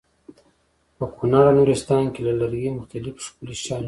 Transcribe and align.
په 0.97 1.05
کونړ 1.15 1.43
او 1.47 1.55
نورستان 1.57 2.05
کې 2.13 2.21
له 2.27 2.33
لرګي 2.41 2.69
مختلف 2.79 3.15
ښکلي 3.25 3.55
شیان 3.61 3.67
جوړوي. 3.69 3.79